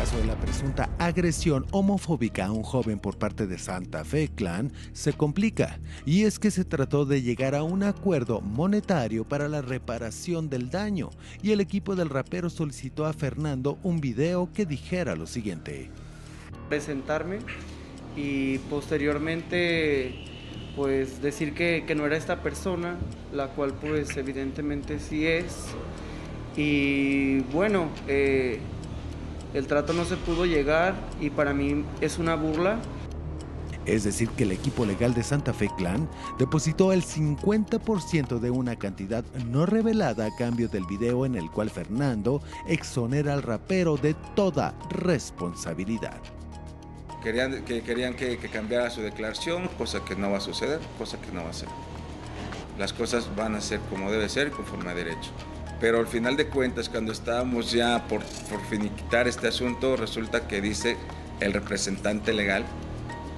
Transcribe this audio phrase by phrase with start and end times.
[0.00, 4.72] caso de la presunta agresión homofóbica a un joven por parte de Santa Fe Clan
[4.94, 9.60] se complica, y es que se trató de llegar a un acuerdo monetario para la
[9.60, 11.10] reparación del daño,
[11.42, 15.90] y el equipo del rapero solicitó a Fernando un video que dijera lo siguiente.
[16.70, 17.40] Presentarme
[18.16, 20.14] y posteriormente
[20.76, 22.96] pues decir que, que no era esta persona,
[23.34, 25.66] la cual pues evidentemente sí es.
[26.56, 28.60] Y bueno, eh,
[29.54, 32.78] el trato no se pudo llegar y para mí es una burla.
[33.86, 38.76] Es decir, que el equipo legal de Santa Fe Clan depositó el 50% de una
[38.76, 44.14] cantidad no revelada a cambio del video en el cual Fernando exonera al rapero de
[44.36, 46.20] toda responsabilidad.
[47.22, 51.20] Querían que, querían que, que cambiara su declaración, cosa que no va a suceder, cosa
[51.20, 51.68] que no va a ser.
[52.78, 55.30] Las cosas van a ser como debe ser, conforme a derecho.
[55.80, 60.60] Pero al final de cuentas, cuando estábamos ya por, por finiquitar este asunto, resulta que
[60.60, 60.96] dice
[61.40, 62.64] el representante legal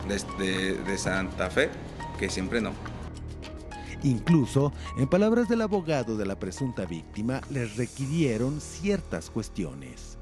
[0.09, 1.71] de, de, de Santa Fe
[2.19, 2.73] que siempre no.
[4.03, 10.19] Incluso, en palabras del abogado de la presunta víctima, les requirieron ciertas cuestiones.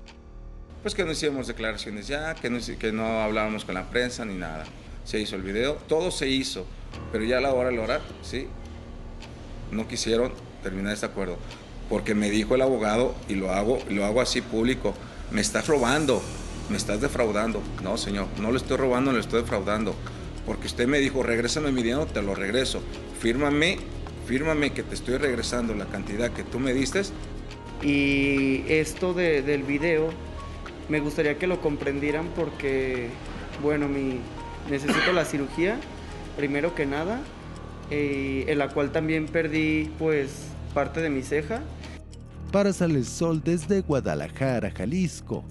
[0.83, 4.35] Pues que no hicimos declaraciones ya, que no, que no hablábamos con la prensa ni
[4.35, 4.65] nada.
[5.05, 6.67] Se hizo el video, todo se hizo,
[7.11, 8.49] pero ya a la hora de la hora, sí,
[9.71, 11.39] no quisieron terminar este acuerdo
[11.91, 14.95] porque me dijo el abogado, y lo hago, lo hago así público,
[15.33, 16.23] me estás robando,
[16.71, 17.61] me estás defraudando.
[17.83, 19.97] No, señor, no lo estoy robando, lo estoy defraudando.
[20.47, 22.81] Porque usted me dijo, regrésame mi dinero, te lo regreso.
[23.19, 23.79] Fírmame,
[24.27, 27.03] fírmame que te estoy regresando la cantidad que tú me diste.
[27.83, 30.11] Y esto de, del video,
[30.89, 33.09] me gustaría que lo comprendieran porque,
[33.63, 34.21] bueno, mi,
[34.71, 35.77] necesito la cirugía,
[36.37, 37.21] primero que nada,
[37.91, 41.61] eh, en la cual también perdí, pues, parte de mi ceja.
[42.53, 45.45] Para Sale Sol desde Guadalajara, Jalisco,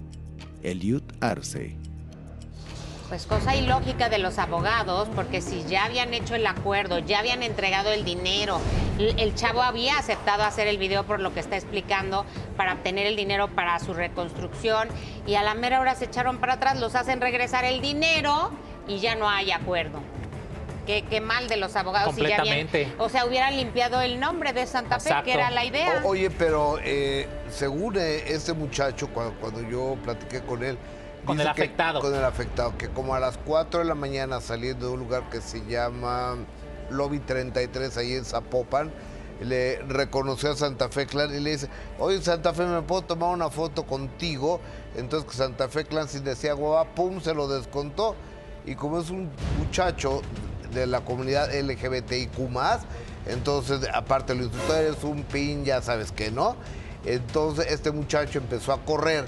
[0.62, 1.76] Eliud Arce.
[3.08, 7.42] Pues cosa ilógica de los abogados, porque si ya habían hecho el acuerdo, ya habían
[7.42, 8.60] entregado el dinero,
[8.98, 12.24] el chavo había aceptado hacer el video por lo que está explicando
[12.56, 14.88] para obtener el dinero para su reconstrucción
[15.26, 18.52] y a la mera hora se echaron para atrás, los hacen regresar el dinero
[18.86, 20.00] y ya no hay acuerdo.
[20.90, 22.16] Qué, qué mal de los abogados.
[22.16, 22.92] si ya habían- Completamente.
[22.98, 25.24] o sea, hubieran limpiado el nombre de Santa Fe, Exacto.
[25.26, 26.00] que era la idea.
[26.04, 30.76] O- oye, pero eh, según eh, este muchacho, cuando, cuando yo platiqué con él...
[31.24, 32.00] Con dice el que- afectado.
[32.00, 35.30] con el afectado, que como a las 4 de la mañana saliendo de un lugar
[35.30, 36.34] que se llama
[36.90, 38.90] Lobby 33, ahí en Zapopan,
[39.40, 41.68] le reconoció a Santa Fe Clan y le dice,
[42.00, 44.60] oye Santa Fe, ¿me puedo tomar una foto contigo?
[44.96, 48.16] Entonces que Santa Fe Clan sin decía guava, pum, se lo descontó.
[48.66, 50.20] Y como es un muchacho
[50.72, 52.30] de la comunidad LGBTIQ+,
[53.26, 56.56] entonces aparte lo insultó, eres un pin, ya sabes que no.
[57.04, 59.24] Entonces este muchacho empezó a correr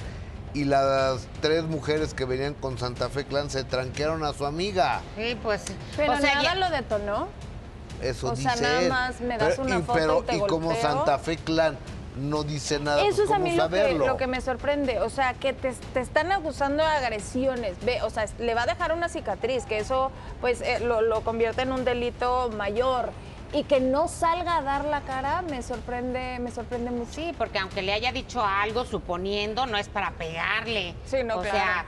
[0.54, 5.00] y las tres mujeres que venían con Santa Fe Clan se tranquearon a su amiga.
[5.16, 5.64] Sí, pues.
[5.96, 7.28] Pero o sea, nada ya- lo detonó.
[8.02, 8.88] Eso O sea, dice nada él.
[8.88, 10.82] más me das una foto pero, y te como golpeo.
[10.82, 11.78] Santa Fe Clan
[12.16, 14.06] no dice nada, Eso pues, es a ¿cómo mí lo que, saberlo?
[14.06, 15.00] lo que me sorprende.
[15.00, 17.76] O sea, que te, te están acusando de agresiones.
[17.84, 21.22] Ve, o sea, le va a dejar una cicatriz, que eso pues eh, lo, lo
[21.22, 23.10] convierte en un delito mayor.
[23.54, 27.12] Y que no salga a dar la cara me sorprende, me sorprende mucho.
[27.12, 30.94] Sí, porque aunque le haya dicho algo, suponiendo, no es para pegarle.
[31.04, 31.58] Sí, no, o claro.
[31.58, 31.84] sea,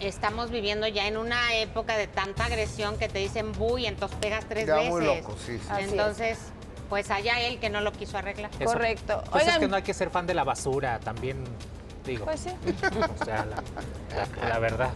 [0.00, 4.44] estamos viviendo ya en una época de tanta agresión que te dicen buy, entonces pegas
[4.48, 4.90] tres Ya veces.
[4.90, 5.64] muy loco, sí, sí.
[5.70, 5.90] Así es.
[5.92, 6.38] Entonces,
[6.94, 8.52] pues allá él que no lo quiso arreglar.
[8.60, 8.72] Eso.
[8.72, 9.24] Correcto.
[9.32, 11.42] Pues es que no hay que ser fan de la basura, también
[12.06, 12.24] digo.
[12.24, 12.50] Pues sí.
[13.20, 13.56] O sea, la,
[14.40, 14.90] la- la verdad.